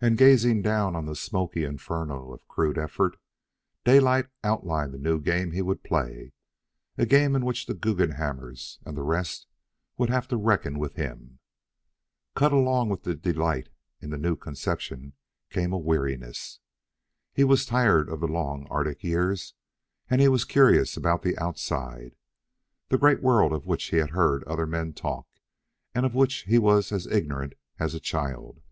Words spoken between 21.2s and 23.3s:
the Outside the great